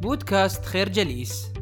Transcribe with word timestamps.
بودكاست 0.00 0.64
خير 0.64 0.88
جليس. 0.88 1.52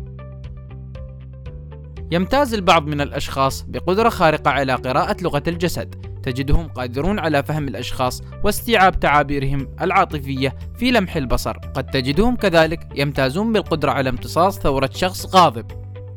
يمتاز 2.10 2.54
البعض 2.54 2.86
من 2.86 3.00
الأشخاص 3.00 3.62
بقدرة 3.62 4.08
خارقة 4.08 4.50
على 4.50 4.74
قراءة 4.74 5.16
لغة 5.22 5.42
الجسد 5.48 5.94
تجدهم 6.22 6.68
قادرون 6.68 7.18
على 7.18 7.42
فهم 7.42 7.68
الأشخاص 7.68 8.22
واستيعاب 8.44 9.00
تعابيرهم 9.00 9.68
العاطفية 9.80 10.56
في 10.78 10.90
لمح 10.90 11.16
البصر. 11.16 11.52
قد 11.52 11.86
تجدهم 11.86 12.36
كذلك 12.36 12.88
يمتازون 12.94 13.52
بالقدرة 13.52 13.90
على 13.90 14.10
امتصاص 14.10 14.58
ثورة 14.58 14.90
شخص 14.94 15.34
غاضب 15.34 15.66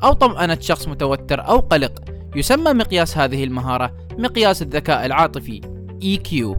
أو 0.04 0.14
طمأنة 0.14 0.58
شخص 0.60 0.88
متوتر 0.88 1.48
أو 1.48 1.60
قلق. 1.60 2.04
يسمى 2.36 2.74
مقياس 2.74 3.18
هذه 3.18 3.44
المهارة 3.44 3.94
مقياس 4.18 4.62
الذكاء 4.62 5.06
العاطفي 5.06 5.62
EQ 6.04 6.58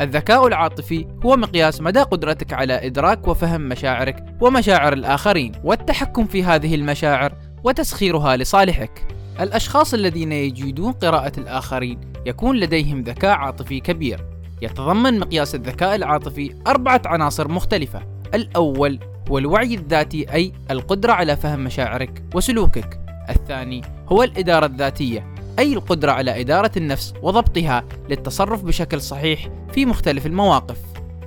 الذكاء 0.00 0.46
العاطفي 0.46 1.06
هو 1.26 1.36
مقياس 1.36 1.80
مدى 1.80 2.00
قدرتك 2.00 2.52
على 2.52 2.86
إدراك 2.86 3.28
وفهم 3.28 3.60
مشاعرك 3.60 4.24
ومشاعر 4.40 4.92
الآخرين 4.92 5.52
والتحكم 5.64 6.26
في 6.26 6.44
هذه 6.44 6.74
المشاعر 6.74 7.32
وتسخيرها 7.64 8.36
لصالحك. 8.36 9.06
الأشخاص 9.40 9.94
الذين 9.94 10.32
يجيدون 10.32 10.92
قراءة 10.92 11.32
الآخرين 11.38 12.00
يكون 12.26 12.56
لديهم 12.56 13.02
ذكاء 13.02 13.30
عاطفي 13.30 13.80
كبير. 13.80 14.24
يتضمن 14.62 15.18
مقياس 15.18 15.54
الذكاء 15.54 15.94
العاطفي 15.94 16.54
أربعة 16.66 17.02
عناصر 17.06 17.48
مختلفة. 17.48 18.02
الأول 18.34 18.98
هو 19.30 19.38
الوعي 19.38 19.74
الذاتي 19.74 20.32
أي 20.34 20.52
القدرة 20.70 21.12
على 21.12 21.36
فهم 21.36 21.64
مشاعرك 21.64 22.24
وسلوكك. 22.34 23.00
الثاني 23.30 23.82
هو 24.08 24.22
الإدارة 24.22 24.66
الذاتية 24.66 25.34
أي 25.58 25.72
القدرة 25.72 26.12
على 26.12 26.40
إدارة 26.40 26.70
النفس 26.76 27.14
وضبطها 27.22 27.84
للتصرف 28.08 28.62
بشكل 28.62 29.00
صحيح 29.00 29.48
في 29.72 29.86
مختلف 29.86 30.26
المواقف. 30.26 30.78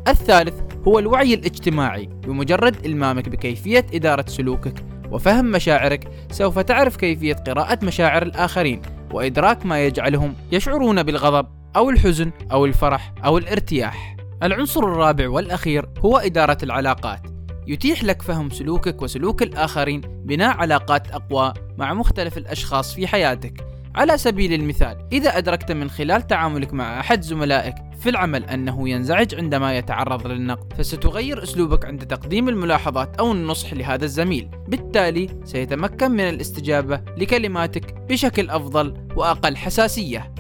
الثالث 0.07 0.53
هو 0.87 0.99
الوعي 0.99 1.33
الاجتماعي 1.33 2.05
بمجرد 2.05 2.85
إلمامك 2.85 3.29
بكيفية 3.29 3.85
إدارة 3.93 4.25
سلوكك 4.27 4.85
وفهم 5.11 5.45
مشاعرك 5.45 6.07
سوف 6.31 6.59
تعرف 6.59 6.95
كيفية 6.95 7.33
قراءة 7.33 7.85
مشاعر 7.85 8.23
الآخرين 8.23 8.81
وإدراك 9.13 9.65
ما 9.65 9.85
يجعلهم 9.85 10.33
يشعرون 10.51 11.03
بالغضب 11.03 11.47
أو 11.75 11.89
الحزن 11.89 12.31
أو 12.51 12.65
الفرح 12.65 13.13
أو 13.25 13.37
الارتياح. 13.37 14.15
العنصر 14.43 14.83
الرابع 14.83 15.29
والأخير 15.29 15.89
هو 15.99 16.17
إدارة 16.17 16.57
العلاقات. 16.63 17.21
يتيح 17.67 18.03
لك 18.03 18.21
فهم 18.21 18.49
سلوكك 18.49 19.01
وسلوك 19.01 19.43
الآخرين 19.43 20.01
بناء 20.01 20.57
علاقات 20.57 21.11
أقوى 21.11 21.53
مع 21.77 21.93
مختلف 21.93 22.37
الأشخاص 22.37 22.93
في 22.93 23.07
حياتك 23.07 23.70
على 23.95 24.17
سبيل 24.17 24.53
المثال 24.53 24.97
إذا 25.11 25.37
أدركت 25.37 25.71
من 25.71 25.89
خلال 25.89 26.27
تعاملك 26.27 26.73
مع 26.73 26.99
أحد 26.99 27.21
زملائك 27.21 27.75
في 27.99 28.09
العمل 28.09 28.45
أنه 28.45 28.89
ينزعج 28.89 29.35
عندما 29.35 29.77
يتعرض 29.77 30.27
للنقد 30.27 30.73
فستغير 30.73 31.43
أسلوبك 31.43 31.85
عند 31.85 32.05
تقديم 32.05 32.49
الملاحظات 32.49 33.15
أو 33.15 33.31
النصح 33.31 33.73
لهذا 33.73 34.05
الزميل. 34.05 34.49
بالتالي 34.67 35.29
سيتمكن 35.45 36.11
من 36.11 36.29
الاستجابة 36.29 37.01
لكلماتك 37.17 37.93
بشكل 37.93 38.49
أفضل 38.49 39.07
وأقل 39.15 39.57
حساسية. 39.57 40.33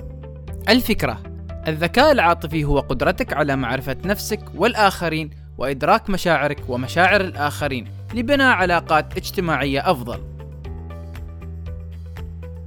الفكرة 0.69 1.23
الذكاء 1.67 2.11
العاطفي 2.11 2.63
هو 2.63 2.79
قدرتك 2.79 3.33
على 3.33 3.55
معرفة 3.55 3.97
نفسك 4.05 4.39
والآخرين 4.55 5.29
وإدراك 5.57 6.09
مشاعرك 6.09 6.59
ومشاعر 6.69 7.21
الآخرين 7.21 7.87
لبناء 8.13 8.53
علاقات 8.53 9.17
اجتماعية 9.17 9.91
أفضل. 9.91 10.30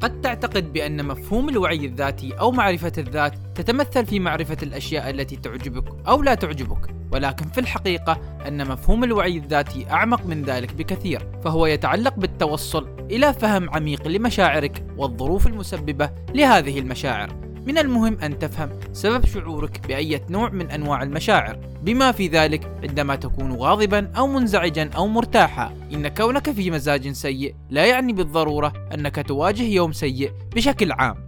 قد 0.04 0.20
تعتقد 0.20 0.72
بأن 0.72 1.04
مفهوم 1.04 1.48
الوعي 1.48 1.86
الذاتي 1.86 2.32
أو 2.32 2.50
معرفة 2.50 2.92
الذات 2.98 3.34
تتمثل 3.54 4.06
في 4.06 4.20
معرفة 4.20 4.56
الأشياء 4.62 5.10
التي 5.10 5.36
تعجبك 5.36 6.08
أو 6.08 6.22
لا 6.22 6.34
تعجبك، 6.34 6.94
ولكن 7.12 7.46
في 7.46 7.60
الحقيقة 7.60 8.20
أن 8.48 8.68
مفهوم 8.68 9.04
الوعي 9.04 9.36
الذاتي 9.36 9.90
أعمق 9.90 10.26
من 10.26 10.42
ذلك 10.42 10.74
بكثير، 10.74 11.28
فهو 11.44 11.66
يتعلق 11.66 12.14
بالتوصل 12.16 13.06
إلى 13.10 13.32
فهم 13.32 13.70
عميق 13.70 14.08
لمشاعرك 14.08 14.86
والظروف 14.96 15.46
المسببة 15.46 16.10
لهذه 16.34 16.78
المشاعر، 16.78 17.43
من 17.66 17.78
المهم 17.78 18.18
أن 18.22 18.38
تفهم 18.38 18.70
سبب 18.92 19.26
شعورك 19.26 19.80
بأية 19.88 20.22
نوع 20.30 20.50
من 20.50 20.70
أنواع 20.70 21.02
المشاعر. 21.02 21.58
بما 21.82 22.12
في 22.12 22.28
ذلك 22.28 22.68
عندما 22.82 23.16
تكون 23.16 23.52
غاضبا 23.52 24.12
أو 24.16 24.26
منزعجا 24.26 24.90
أو 24.96 25.06
مرتاحا 25.06 25.74
إن 25.92 26.08
كونك 26.08 26.50
في 26.50 26.70
مزاج 26.70 27.12
سيء 27.12 27.54
لا 27.70 27.86
يعني 27.86 28.12
بالضرورة 28.12 28.72
أنك 28.94 29.26
تواجه 29.28 29.62
يوم 29.62 29.92
سيء 29.92 30.32
بشكل 30.54 30.92
عام. 30.92 31.24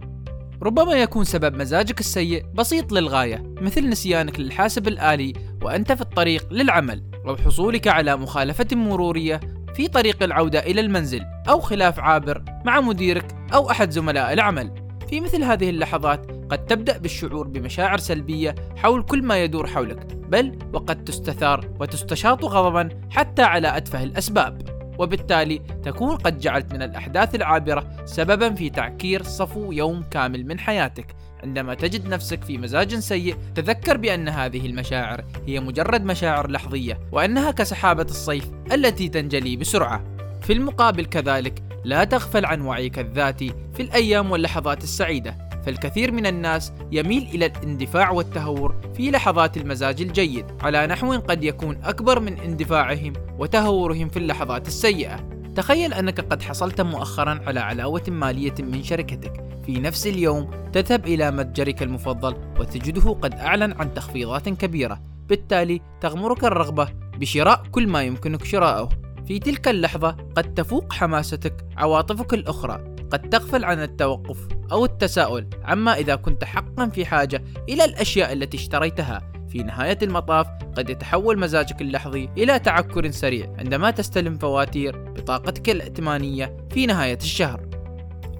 ربما 0.63 0.93
يكون 0.93 1.23
سبب 1.23 1.55
مزاجك 1.55 1.99
السيء 1.99 2.45
بسيط 2.53 2.91
للغاية 2.91 3.43
مثل 3.61 3.89
نسيانك 3.89 4.39
للحاسب 4.39 4.87
الآلي 4.87 5.33
وأنت 5.61 5.91
في 5.91 6.01
الطريق 6.01 6.53
للعمل 6.53 7.03
أو 7.27 7.35
حصولك 7.35 7.87
على 7.87 8.17
مخالفة 8.17 8.67
مرورية 8.71 9.39
في 9.75 9.87
طريق 9.87 10.23
العودة 10.23 10.59
إلى 10.59 10.81
المنزل 10.81 11.21
أو 11.49 11.59
خلاف 11.59 11.99
عابر 11.99 12.43
مع 12.65 12.81
مديرك 12.81 13.35
أو 13.53 13.71
أحد 13.71 13.91
زملاء 13.91 14.33
العمل. 14.33 14.86
في 15.09 15.21
مثل 15.21 15.43
هذه 15.43 15.69
اللحظات 15.69 16.31
قد 16.49 16.65
تبدأ 16.65 16.97
بالشعور 16.97 17.47
بمشاعر 17.47 17.97
سلبية 17.97 18.55
حول 18.75 19.03
كل 19.03 19.23
ما 19.23 19.43
يدور 19.43 19.67
حولك 19.67 20.05
بل 20.15 20.59
وقد 20.73 21.03
تستثار 21.03 21.69
وتستشاط 21.79 22.45
غضبا 22.45 22.89
حتى 23.09 23.41
على 23.41 23.77
أتفه 23.77 24.03
الأسباب. 24.03 24.77
وبالتالي 24.99 25.61
تكون 25.83 26.15
قد 26.15 26.39
جعلت 26.39 26.73
من 26.73 26.81
الأحداث 26.81 27.35
العابرة 27.35 28.05
سببا 28.05 28.53
في 28.53 28.69
تعكير 28.69 29.23
صفو 29.23 29.71
يوم 29.71 30.03
كامل 30.11 30.45
من 30.45 30.59
حياتك. 30.59 31.15
عندما 31.43 31.73
تجد 31.73 32.07
نفسك 32.07 32.43
في 32.43 32.57
مزاج 32.57 32.95
سيء 32.95 33.35
تذكر 33.55 33.97
بأن 33.97 34.29
هذه 34.29 34.65
المشاعر 34.65 35.23
هي 35.47 35.59
مجرد 35.59 36.05
مشاعر 36.05 36.51
لحظية 36.51 36.99
وأنها 37.11 37.51
كسحابة 37.51 38.03
الصيف 38.03 38.45
التي 38.71 39.09
تنجلي 39.09 39.55
بسرعة. 39.55 40.03
في 40.41 40.53
المقابل 40.53 41.05
كذلك 41.05 41.66
لا 41.83 42.03
تغفل 42.03 42.45
عن 42.45 42.61
وعيك 42.61 42.99
الذاتي 42.99 43.53
في 43.73 43.81
الأيام 43.81 44.31
واللحظات 44.31 44.83
السعيدة 44.83 45.47
فالكثير 45.65 46.11
من 46.11 46.25
الناس 46.25 46.73
يميل 46.91 47.23
إلى 47.33 47.45
الاندفاع 47.45 48.11
والتهور 48.11 48.75
في 48.95 49.11
لحظات 49.11 49.57
المزاج 49.57 50.01
الجيد 50.01 50.45
على 50.61 50.87
نحو 50.87 51.13
قد 51.13 51.43
يكون 51.43 51.77
أكبر 51.83 52.19
من 52.19 52.39
اندفاعهم 52.39 53.13
وتهورهم 53.39 54.09
في 54.09 54.17
اللحظات 54.17 54.67
السيئة. 54.67 55.29
تخيل 55.55 55.93
أنك 55.93 56.19
قد 56.21 56.41
حصلت 56.41 56.81
مؤخرا 56.81 57.39
على 57.47 57.59
علاوة 57.59 58.03
مالية 58.07 58.53
من 58.59 58.83
شركتك. 58.83 59.43
في 59.65 59.79
نفس 59.79 60.07
اليوم 60.07 60.51
تذهب 60.73 61.05
إلى 61.05 61.31
متجرك 61.31 61.83
المفضل 61.83 62.35
وتجده 62.59 63.11
قد 63.11 63.33
أعلن 63.33 63.73
عن 63.79 63.93
تخفيضات 63.93 64.49
كبيرة. 64.49 65.01
بالتالي 65.29 65.81
تغمرك 66.01 66.43
الرغبة 66.43 66.87
بشراء 67.17 67.63
كل 67.71 67.87
ما 67.87 68.03
يمكنك 68.03 68.45
شراءه. 68.45 68.89
في 69.27 69.39
تلك 69.39 69.67
اللحظة 69.67 70.17
قد 70.35 70.53
تفوق 70.53 70.93
حماستك 70.93 71.65
عواطفك 71.77 72.33
الأخرى 72.33 72.95
قد 73.11 73.29
تغفل 73.29 73.65
عن 73.65 73.83
التوقف 73.83 74.47
أو 74.71 74.85
التساؤل 74.85 75.47
عما 75.63 75.93
إذا 75.93 76.15
كنت 76.15 76.43
حقا 76.43 76.89
في 76.89 77.05
حاجة 77.05 77.43
إلى 77.69 77.85
الأشياء 77.85 78.33
التي 78.33 78.57
اشتريتها 78.57 79.31
في 79.49 79.57
نهاية 79.57 79.97
المطاف 80.03 80.47
قد 80.77 80.89
يتحول 80.89 81.39
مزاجك 81.39 81.81
اللحظي 81.81 82.29
إلى 82.37 82.59
تعكر 82.59 83.11
سريع 83.11 83.53
عندما 83.57 83.91
تستلم 83.91 84.37
فواتير 84.37 84.97
بطاقتك 84.97 85.69
الائتمانية 85.69 86.57
في 86.71 86.85
نهاية 86.85 87.17
الشهر. 87.17 87.69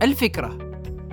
الفكرة: 0.02 0.58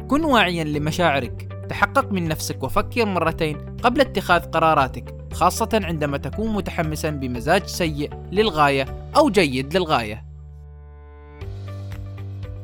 كن 0.09 0.25
واعيا 0.25 0.65
لمشاعرك، 0.65 1.54
تحقق 1.69 2.13
من 2.13 2.29
نفسك 2.29 2.63
وفكر 2.63 3.05
مرتين 3.05 3.57
قبل 3.83 4.01
اتخاذ 4.01 4.41
قراراتك، 4.41 5.15
خاصة 5.33 5.69
عندما 5.85 6.17
تكون 6.17 6.55
متحمسا 6.55 7.11
بمزاج 7.11 7.67
سيء 7.67 8.11
للغاية 8.33 8.87
أو 9.17 9.31
جيد 9.31 9.77
للغاية. 9.77 10.25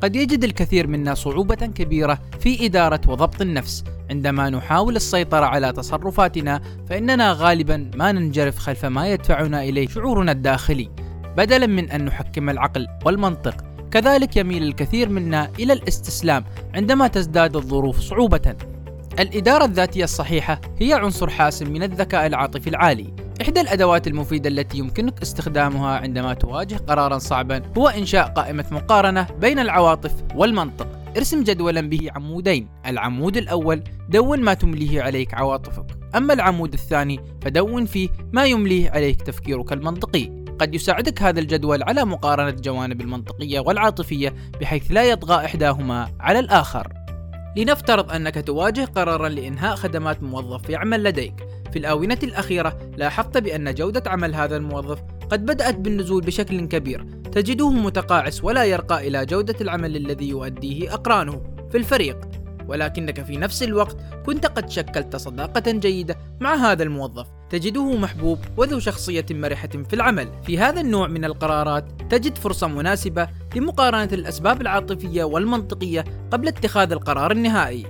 قد 0.00 0.16
يجد 0.16 0.44
الكثير 0.44 0.87
منا 0.87 1.15
صعوبة 1.15 1.55
كبيرة 1.55 2.19
في 2.41 2.66
إدارة 2.66 3.00
وضبط 3.09 3.41
النفس. 3.41 3.84
عندما 4.11 4.50
نحاول 4.50 4.97
السيطرة 4.97 5.47
على 5.47 5.72
تصرفاتنا 5.72 6.61
فإننا 6.88 7.32
غالبا 7.32 7.91
ما 7.94 8.12
ننجرف 8.12 8.59
خلف 8.59 8.84
ما 8.84 9.09
يدفعنا 9.09 9.62
إليه 9.62 9.88
شعورنا 9.88 10.32
الداخلي. 10.32 10.91
بدلا 11.37 11.67
من 11.67 11.91
أن 11.91 12.05
نحكم 12.05 12.50
العقل 12.50 12.87
والمنطق 13.05 13.64
كذلك 13.91 14.37
يميل 14.37 14.62
الكثير 14.62 15.08
منا 15.08 15.50
إلى 15.58 15.73
الاستسلام 15.73 16.44
عندما 16.75 17.08
تزداد 17.08 17.56
الظروف 17.56 18.00
صعوبة. 18.00 18.56
الإدارة 19.20 19.64
الذاتية 19.64 20.05
الصحيحة 20.05 20.61
هي 20.78 20.93
عنصر 20.93 21.31
حاسم 21.31 21.72
من 21.72 21.82
الذكاء 21.82 22.26
العاطفي 22.26 22.70
العالي. 22.70 23.14
إحدى 23.43 23.61
الأدوات 23.61 24.06
المفيدة 24.06 24.49
التي 24.49 24.78
يمكنك 24.78 25.22
استخدامها 25.22 25.99
عندما 25.99 26.34
تواجه 26.34 26.76
قرارا 26.76 27.19
صعبا 27.19 27.62
هو 27.78 27.88
إنشاء 27.88 28.28
قائمة 28.28 28.64
مقارنة 28.70 29.26
بين 29.40 29.58
العواطف 29.58 30.12
والمنطق. 30.34 30.88
ارسم 31.17 31.43
جدولا 31.44 31.81
به 31.81 32.08
عمودين. 32.17 32.69
العمود 32.87 33.37
الأول 33.37 33.82
دون 34.08 34.40
ما 34.40 34.55
تمليه 34.55 35.02
عليك 35.02 35.34
عواطفك. 35.34 35.87
أما 36.17 36.34
العمود 36.34 36.72
الثاني 36.72 37.20
فدون 37.43 37.87
فيه 37.87 38.08
ما 38.32 38.44
يمليه 38.44 38.90
عليك 38.90 39.22
تفكيرك 39.22 39.72
المنطقي. 39.72 40.40
قد 40.58 40.75
يساعدك 40.75 41.22
هذا 41.22 41.40
الجدول 41.40 41.82
على 41.82 42.05
مقارنة 42.05 42.49
الجوانب 42.49 43.00
المنطقية 43.00 43.61
والعاطفية 43.61 44.34
بحيث 44.61 44.82
لا 44.90 45.05
يطغى 45.05 45.44
إحداهما 45.44 46.12
على 46.20 46.38
الآخر. 46.38 47.00
لنفترض 47.56 48.12
أنك 48.12 48.47
تواجه 48.47 48.85
قرارا 48.85 49.29
لإنهاء 49.29 49.76
خدمات 49.76 50.23
موظف 50.23 50.70
يعمل 50.70 51.05
لديك. 51.05 51.35
في 51.73 51.79
الآونة 51.79 52.19
الأخيرة 52.23 52.79
لاحظت 52.97 53.38
بأن 53.38 53.75
جودة 53.75 54.02
عمل 54.06 54.35
هذا 54.35 54.56
الموظف 54.56 55.02
قد 55.31 55.47
بدأت 55.47 55.75
بالنزول 55.75 56.23
بشكل 56.23 56.61
كبير. 56.67 57.06
تجده 57.32 57.70
متقاعس 57.70 58.44
ولا 58.44 58.64
يرقى 58.64 59.08
إلى 59.08 59.26
جودة 59.26 59.56
العمل 59.61 59.97
الذي 59.97 60.29
يؤديه 60.29 60.94
أقرانه 60.94 61.43
في 61.70 61.76
الفريق. 61.76 62.19
ولكنك 62.69 63.25
في 63.25 63.37
نفس 63.37 63.62
الوقت 63.62 63.96
كنت 64.26 64.46
قد 64.46 64.70
شكلت 64.70 65.17
صداقة 65.17 65.70
جيدة 65.70 66.17
مع 66.41 66.55
هذا 66.55 66.82
الموظف. 66.82 67.26
تجده 67.50 67.97
محبوب 67.97 68.38
وذو 68.56 68.79
شخصية 68.79 69.26
مرحة 69.31 69.69
في 69.69 69.94
العمل. 69.94 70.29
في 70.47 70.58
هذا 70.58 70.81
النوع 70.81 71.06
من 71.06 71.25
القرارات 71.25 71.85
تجد 72.11 72.38
فرصة 72.38 72.67
مناسبة 72.67 73.29
لمقارنة 73.56 74.08
الأسباب 74.12 74.61
العاطفية 74.61 75.25
والمنطقية 75.25 76.05
قبل 76.31 76.49
اتخاذ 76.49 76.93
القرار 76.93 77.31
النهائي. 77.31 77.87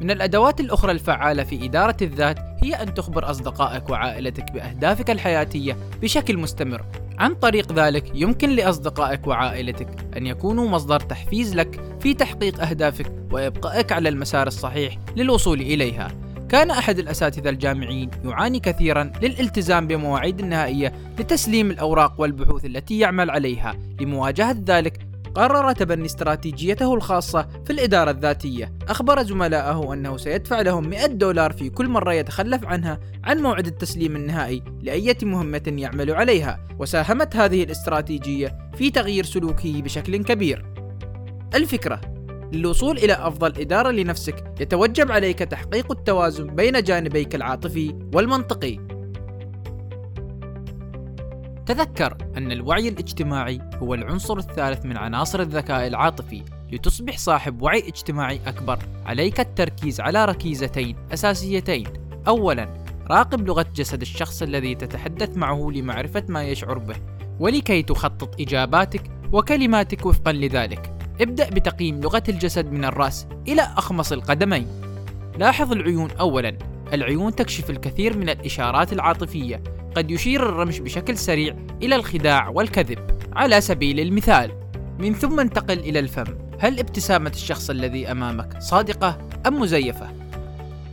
من 0.00 0.10
الأدوات 0.10 0.60
الأخرى 0.60 0.92
الفعالة 0.92 1.44
في 1.44 1.64
إدارة 1.64 1.96
الذات 2.02 2.38
هي 2.62 2.74
أن 2.74 2.94
تخبر 2.94 3.30
أصدقائك 3.30 3.90
وعائلتك 3.90 4.52
بأهدافك 4.52 5.10
الحياتية 5.10 5.76
بشكل 6.02 6.38
مستمر. 6.38 6.84
عن 7.18 7.34
طريق 7.34 7.72
ذلك 7.72 8.10
يمكن 8.14 8.50
لأصدقائك 8.50 9.26
وعائلتك 9.26 9.88
أن 10.16 10.26
يكونوا 10.26 10.68
مصدر 10.68 11.00
تحفيز 11.00 11.54
لك 11.54 11.80
في 12.00 12.14
تحقيق 12.14 12.60
أهدافك 12.62 13.12
وإبقائك 13.32 13.92
على 13.92 14.08
المسار 14.08 14.46
الصحيح 14.46 14.98
للوصول 15.16 15.60
إليها. 15.60 16.08
كان 16.52 16.70
أحد 16.70 16.98
الأساتذة 16.98 17.48
الجامعيين 17.50 18.10
يعاني 18.24 18.60
كثيرا 18.60 19.12
للالتزام 19.22 19.86
بمواعيد 19.86 20.40
النهائية 20.40 20.92
لتسليم 21.18 21.70
الأوراق 21.70 22.20
والبحوث 22.20 22.64
التي 22.64 22.98
يعمل 22.98 23.30
عليها. 23.30 23.76
لمواجهة 24.00 24.56
ذلك 24.66 25.06
قرر 25.34 25.72
تبني 25.72 26.06
استراتيجيته 26.06 26.94
الخاصة 26.94 27.48
في 27.64 27.72
الإدارة 27.72 28.10
الذاتية. 28.10 28.72
أخبر 28.88 29.22
زملائه 29.22 29.92
أنه 29.92 30.16
سيدفع 30.16 30.60
لهم 30.60 30.88
100 30.88 31.06
دولار 31.06 31.52
في 31.52 31.70
كل 31.70 31.88
مرة 31.88 32.12
يتخلف 32.12 32.64
عنها 32.64 33.00
عن 33.24 33.38
موعد 33.38 33.66
التسليم 33.66 34.16
النهائي 34.16 34.62
لأية 34.82 35.18
مهمة 35.22 35.62
يعمل 35.66 36.10
عليها. 36.10 36.66
وساهمت 36.78 37.36
هذه 37.36 37.62
الاستراتيجية 37.62 38.70
في 38.76 38.90
تغيير 38.90 39.24
سلوكه 39.24 39.82
بشكل 39.82 40.24
كبير. 40.24 40.64
الفكرة 41.54 42.00
للوصول 42.52 42.98
إلى 42.98 43.12
أفضل 43.12 43.60
إدارة 43.60 43.90
لنفسك. 43.90 44.44
يتوجب 44.60 45.12
عليك 45.12 45.38
تحقيق 45.38 45.92
التوازن 45.92 46.46
بين 46.46 46.82
جانبيك 46.82 47.34
العاطفي 47.34 47.94
والمنطقي. 48.14 48.78
تذكر 51.66 52.16
أن 52.36 52.52
الوعي 52.52 52.88
الاجتماعي 52.88 53.60
هو 53.76 53.94
العنصر 53.94 54.38
الثالث 54.38 54.86
من 54.86 54.96
عناصر 54.96 55.40
الذكاء 55.40 55.86
العاطفي 55.86 56.42
لتصبح 56.72 57.18
صاحب 57.18 57.62
وعي 57.62 57.78
اجتماعي 57.78 58.40
أكبر. 58.46 58.78
عليك 59.06 59.40
التركيز 59.40 60.00
على 60.00 60.24
ركيزتين 60.24 60.96
أساسيتين. 61.12 61.86
أولا 62.28 62.68
راقب 63.10 63.46
لغة 63.46 63.66
جسد 63.74 64.00
الشخص 64.00 64.42
الذي 64.42 64.74
تتحدث 64.74 65.36
معه 65.36 65.70
لمعرفة 65.74 66.24
ما 66.28 66.44
يشعر 66.44 66.78
به 66.78 66.96
ولكي 67.40 67.82
تخطط 67.82 68.40
إجاباتك 68.40 69.10
وكلماتك 69.32 70.06
وفقا 70.06 70.32
لذلك. 70.32 71.01
ابدأ 71.20 71.50
بتقييم 71.50 72.00
لغة 72.00 72.22
الجسد 72.28 72.72
من 72.72 72.84
الرأس 72.84 73.26
إلى 73.48 73.62
أخمص 73.62 74.12
القدمين. 74.12 74.66
لاحظ 75.38 75.72
العيون 75.72 76.10
أولا. 76.10 76.58
العيون 76.92 77.34
تكشف 77.34 77.70
الكثير 77.70 78.16
من 78.16 78.28
الإشارات 78.28 78.92
العاطفية. 78.92 79.62
قد 79.96 80.10
يشير 80.10 80.48
الرمش 80.48 80.78
بشكل 80.78 81.18
سريع 81.18 81.56
إلى 81.82 81.96
الخداع 81.96 82.48
والكذب. 82.48 82.98
على 83.32 83.60
سبيل 83.60 84.00
المثال 84.00 84.52
من 84.98 85.14
ثم 85.14 85.40
انتقل 85.40 85.78
إلى 85.78 85.98
الفم. 85.98 86.38
هل 86.58 86.78
ابتسامة 86.78 87.30
الشخص 87.30 87.70
الذي 87.70 88.10
أمامك 88.10 88.62
صادقة 88.62 89.18
أم 89.46 89.60
مزيفة؟ 89.60 90.10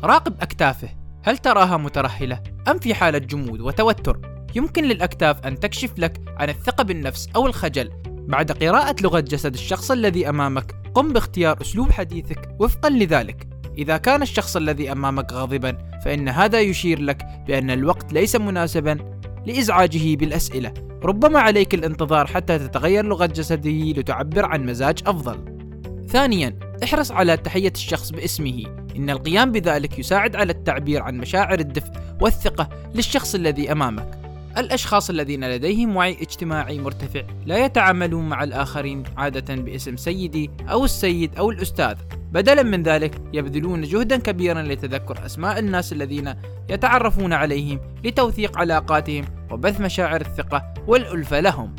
راقب 0.03 0.33
أكتافه. 0.41 0.89
هل 1.23 1.37
تراها 1.37 1.77
مترهلة 1.77 2.43
أم 2.67 2.79
في 2.79 2.93
حالة 2.93 3.17
جمود 3.17 3.61
وتوتر؟ 3.61 4.19
يمكن 4.55 4.83
للأكتاف 4.83 5.47
أن 5.47 5.59
تكشف 5.59 5.91
لك 5.97 6.21
عن 6.37 6.49
الثقة 6.49 6.83
بالنفس 6.83 7.29
أو 7.35 7.47
الخجل. 7.47 7.91
بعد 8.29 8.51
قراءة 8.51 8.95
لغة 9.01 9.19
جسد 9.19 9.53
الشخص 9.53 9.91
الذي 9.91 10.29
أمامك 10.29 10.75
قم 10.93 11.13
باختيار 11.13 11.61
أسلوب 11.61 11.91
حديثك 11.91 12.55
وفقا 12.59 12.89
لذلك. 12.89 13.47
إذا 13.77 13.97
كان 13.97 14.21
الشخص 14.21 14.55
الذي 14.55 14.91
أمامك 14.91 15.33
غاضبا 15.33 15.77
فإن 16.05 16.29
هذا 16.29 16.59
يشير 16.59 17.01
لك 17.01 17.25
بأن 17.47 17.71
الوقت 17.71 18.13
ليس 18.13 18.35
مناسبا 18.35 18.97
لإزعاجه 19.45 20.15
بالأسئلة. 20.15 20.73
ربما 21.03 21.39
عليك 21.39 21.73
الانتظار 21.73 22.27
حتى 22.27 22.59
تتغير 22.59 23.05
لغة 23.05 23.25
جسده 23.25 23.71
لتعبر 23.71 24.45
عن 24.45 24.65
مزاج 24.65 24.99
أفضل. 25.07 25.59
ثانيا 26.07 26.59
احرص 26.83 27.11
على 27.11 27.37
تحية 27.37 27.73
الشخص 27.75 28.09
باسمه. 28.09 28.63
إن 28.95 29.09
القيام 29.09 29.51
بذلك 29.51 29.99
يساعد 29.99 30.35
على 30.35 30.51
التعبير 30.51 31.01
عن 31.01 31.17
مشاعر 31.17 31.59
الدفء 31.59 31.91
والثقة 32.21 32.69
للشخص 32.95 33.35
الذي 33.35 33.71
أمامك. 33.71 34.18
الأشخاص 34.59 35.09
الذين 35.09 35.49
لديهم 35.49 35.95
وعي 35.95 36.17
اجتماعي 36.21 36.79
مرتفع 36.79 37.21
لا 37.45 37.65
يتعاملون 37.65 38.29
مع 38.29 38.43
الآخرين 38.43 39.03
عادة 39.17 39.55
باسم 39.55 39.97
سيدي 39.97 40.49
أو 40.69 40.85
السيد 40.85 41.35
أو 41.35 41.51
الأستاذ. 41.51 41.95
بدلا 42.31 42.63
من 42.63 42.83
ذلك 42.83 43.21
يبذلون 43.33 43.81
جهدا 43.81 44.17
كبيرا 44.17 44.61
لتذكر 44.61 45.25
أسماء 45.25 45.59
الناس 45.59 45.93
الذين 45.93 46.33
يتعرفون 46.69 47.33
عليهم 47.33 47.79
لتوثيق 48.03 48.57
علاقاتهم 48.57 49.25
وبث 49.51 49.81
مشاعر 49.81 50.21
الثقة 50.21 50.73
والألفة 50.87 51.39
لهم. 51.39 51.75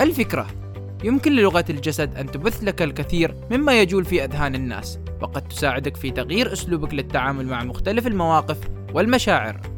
الفكرة 0.00 0.46
يمكن 1.04 1.32
للغة 1.32 1.64
الجسد 1.70 2.16
أن 2.16 2.30
تبث 2.30 2.64
لك 2.64 2.82
الكثير 2.82 3.34
مما 3.50 3.80
يجول 3.80 4.04
في 4.04 4.24
أذهان 4.24 4.54
الناس 4.54 4.98
وقد 5.20 5.48
تساعدك 5.48 5.96
في 5.96 6.10
تغيير 6.10 6.52
أسلوبك 6.52 6.94
للتعامل 6.94 7.46
مع 7.46 7.64
مختلف 7.64 8.06
المواقف 8.06 8.58
والمشاعر. 8.94 9.77